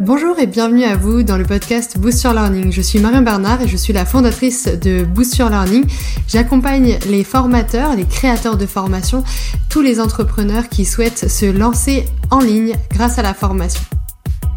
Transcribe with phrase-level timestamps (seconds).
[0.00, 2.70] Bonjour et bienvenue à vous dans le podcast Boost Your Learning.
[2.70, 5.84] Je suis Marion Bernard et je suis la fondatrice de Boost Your Learning.
[6.28, 9.24] J'accompagne les formateurs, les créateurs de formation,
[9.68, 13.82] tous les entrepreneurs qui souhaitent se lancer en ligne grâce à la formation.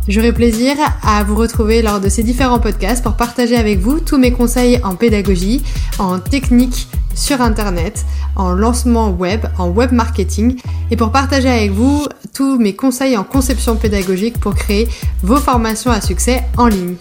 [0.08, 4.18] J'aurai plaisir à vous retrouver lors de ces différents podcasts pour partager avec vous tous
[4.18, 5.62] mes conseils en pédagogie,
[6.00, 8.04] en technique sur Internet,
[8.36, 10.60] en lancement web, en web marketing
[10.90, 14.88] et pour partager avec vous tous mes conseils en conception pédagogique pour créer
[15.22, 16.96] vos formations à succès en ligne.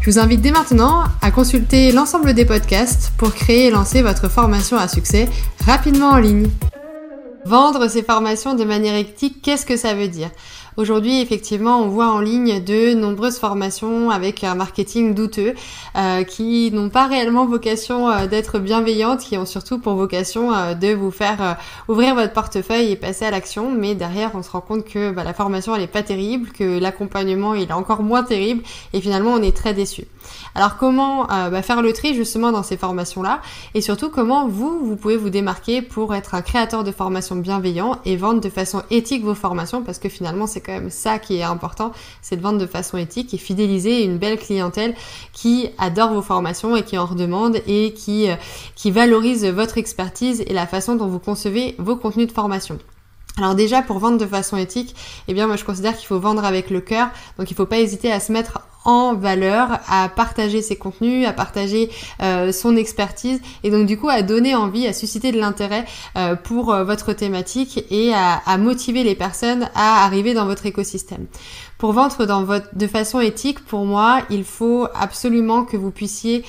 [0.00, 4.28] Je vous invite dès maintenant à consulter l'ensemble des podcasts pour créer et lancer votre
[4.28, 5.28] formation à succès
[5.66, 6.48] rapidement en ligne.
[7.46, 10.30] Vendre ces formations de manière éthique, qu'est-ce que ça veut dire?
[10.76, 15.54] Aujourd'hui, effectivement, on voit en ligne de nombreuses formations avec un marketing douteux
[15.96, 20.74] euh, qui n'ont pas réellement vocation euh, d'être bienveillantes, qui ont surtout pour vocation euh,
[20.74, 23.70] de vous faire ouvrir votre portefeuille et passer à l'action.
[23.72, 26.78] Mais derrière, on se rend compte que bah, la formation, elle est pas terrible, que
[26.78, 28.62] l'accompagnement, il est encore moins terrible
[28.92, 30.04] et finalement, on est très déçu.
[30.54, 33.40] Alors comment bah, faire le tri justement dans ces formations-là?
[33.74, 37.96] Et surtout comment vous, vous pouvez vous démarquer pour être un créateur de formation bienveillant
[38.04, 39.82] et vendre de façon éthique vos formations?
[39.82, 42.96] Parce que finalement c'est quand même ça qui est important, c'est de vendre de façon
[42.96, 44.94] éthique et fidéliser une belle clientèle
[45.32, 48.34] qui adore vos formations et qui en redemande et qui, euh,
[48.74, 52.78] qui valorise votre expertise et la façon dont vous concevez vos contenus de formation.
[53.38, 54.94] Alors déjà pour vendre de façon éthique,
[55.28, 57.66] eh bien moi je considère qu'il faut vendre avec le cœur, donc il ne faut
[57.66, 61.90] pas hésiter à se mettre en valeur, à partager ses contenus, à partager
[62.22, 65.84] euh, son expertise et donc du coup à donner envie, à susciter de l'intérêt
[66.16, 70.66] euh, pour euh, votre thématique et à, à, motiver les personnes à arriver dans votre
[70.66, 71.26] écosystème.
[71.80, 76.44] Pour vendre dans votre, de façon éthique, pour moi, il faut absolument que vous puissiez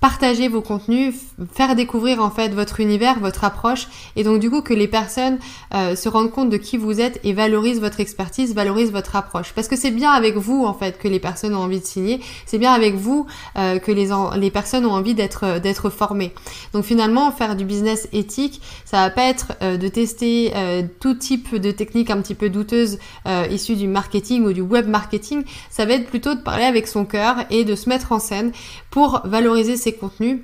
[0.00, 1.14] partager vos contenus,
[1.52, 5.38] faire découvrir en fait votre univers, votre approche et donc du coup que les personnes
[5.72, 9.52] se rendent compte de qui vous êtes et valorisent votre expertise, valorisent votre approche.
[9.54, 12.20] Parce que c'est bien avec vous en fait que les personnes ont envie de signer.
[12.46, 16.32] C'est bien avec vous euh, que les, les personnes ont envie d'être euh, d'être formées.
[16.72, 20.52] Donc finalement, faire du business éthique, ça va pas être euh, de tester
[21.00, 22.98] tout type de techniques un petit peu douteuses
[23.50, 25.44] issues du marketing ou du web marketing.
[25.70, 28.52] Ça va être plutôt de parler avec son cœur et de se mettre en scène
[28.90, 30.40] pour valoriser ses contenus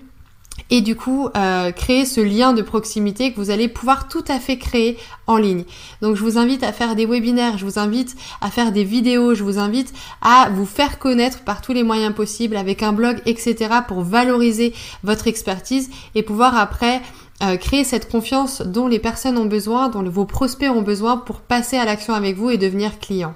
[0.69, 4.39] et du coup euh, créer ce lien de proximité que vous allez pouvoir tout à
[4.39, 5.65] fait créer en ligne.
[6.03, 9.35] Donc je vous invite à faire des webinaires, je vous invite à faire des vidéos,
[9.35, 13.23] je vous invite à vous faire connaître par tous les moyens possibles avec un blog,
[13.25, 13.57] etc.
[13.87, 17.01] pour valoriser votre expertise et pouvoir après
[17.43, 21.41] euh, créer cette confiance dont les personnes ont besoin, dont vos prospects ont besoin pour
[21.41, 23.35] passer à l'action avec vous et devenir client.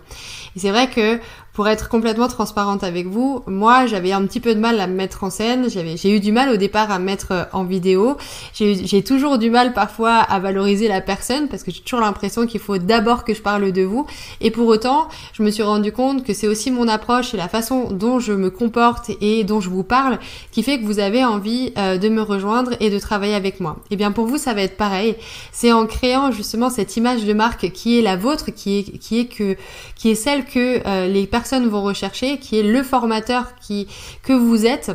[0.56, 1.19] Et c'est vrai que
[1.54, 4.94] pour être complètement transparente avec vous, moi j'avais un petit peu de mal à me
[4.94, 7.62] mettre en scène, j'avais, j'ai eu du mal au départ à me mettre euh, en
[7.62, 8.16] vidéo,
[8.53, 12.59] j'ai, toujours du mal parfois à valoriser la personne parce que j'ai toujours l'impression qu'il
[12.59, 14.06] faut d'abord que je parle de vous.
[14.41, 17.48] Et pour autant je me suis rendu compte que c'est aussi mon approche et la
[17.48, 20.19] façon dont je me comporte et dont je vous parle
[20.50, 23.76] qui fait que vous avez envie euh, de me rejoindre et de travailler avec moi.
[23.84, 25.14] Et eh bien pour vous ça va être pareil,
[25.53, 29.20] c'est en créant justement cette image de marque qui est la vôtre, qui est, qui
[29.20, 29.56] est, que,
[29.94, 33.87] qui est celle que euh, les personnes vont rechercher, qui est le formateur qui,
[34.22, 34.93] que vous êtes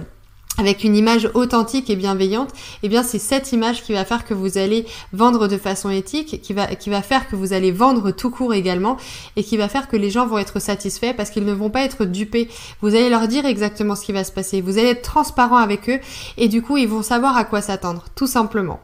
[0.58, 2.50] avec une image authentique et bienveillante,
[2.84, 6.42] eh bien c'est cette image qui va faire que vous allez vendre de façon éthique,
[6.42, 8.98] qui va, qui va faire que vous allez vendre tout court également,
[9.38, 11.84] et qui va faire que les gens vont être satisfaits parce qu'ils ne vont pas
[11.84, 12.50] être dupés.
[12.82, 15.90] Vous allez leur dire exactement ce qui va se passer, vous allez être transparent avec
[15.90, 16.00] eux,
[16.38, 18.82] et du coup ils vont savoir à quoi s'attendre, tout simplement.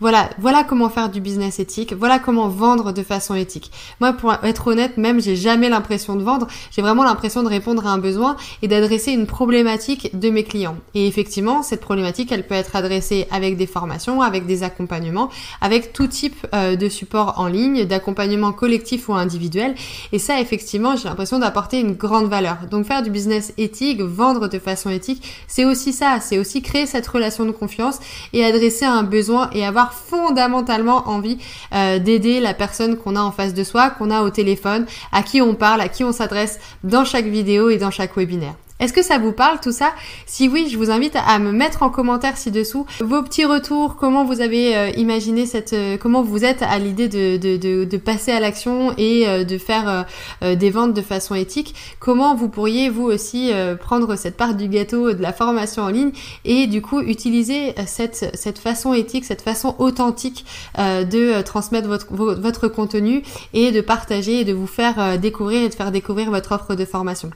[0.00, 3.70] Voilà, voilà comment faire du business éthique, voilà comment vendre de façon éthique.
[4.00, 7.86] Moi, pour être honnête, même, j'ai jamais l'impression de vendre, j'ai vraiment l'impression de répondre
[7.86, 10.76] à un besoin et d'adresser une problématique de mes clients.
[10.94, 15.92] Et effectivement, cette problématique, elle peut être adressée avec des formations, avec des accompagnements, avec
[15.92, 19.76] tout type euh, de support en ligne, d'accompagnement collectif ou individuel.
[20.12, 22.58] Et ça, effectivement, j'ai l'impression d'apporter une grande valeur.
[22.68, 26.86] Donc faire du business éthique, vendre de façon éthique, c'est aussi ça, c'est aussi créer
[26.86, 28.00] cette relation de confiance
[28.32, 31.38] et adresser un besoin et avoir fondamentalement envie
[31.74, 35.22] euh, d'aider la personne qu'on a en face de soi, qu'on a au téléphone, à
[35.22, 38.54] qui on parle, à qui on s'adresse dans chaque vidéo et dans chaque webinaire.
[38.84, 39.94] Est-ce que ça vous parle tout ça?
[40.26, 44.26] Si oui, je vous invite à me mettre en commentaire ci-dessous vos petits retours, comment
[44.26, 48.30] vous avez euh, imaginé cette, euh, comment vous êtes à l'idée de, de, de, passer
[48.30, 50.04] à l'action et euh, de faire
[50.42, 51.74] des ventes de façon éthique.
[51.98, 56.12] Comment vous pourriez vous aussi prendre cette part du gâteau de la formation en ligne
[56.44, 60.44] et du coup utiliser cette, cette façon éthique, cette façon authentique
[60.76, 63.22] de transmettre votre, votre contenu
[63.54, 66.84] et de partager et de vous faire découvrir et de faire découvrir votre offre de
[66.84, 67.30] formation?